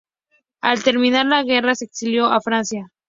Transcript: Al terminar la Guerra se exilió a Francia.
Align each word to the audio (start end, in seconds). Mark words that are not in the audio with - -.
Al 0.61 0.81
terminar 0.83 1.27
la 1.27 1.43
Guerra 1.43 1.75
se 1.75 1.85
exilió 1.85 2.25
a 2.25 2.41
Francia. 2.41 2.91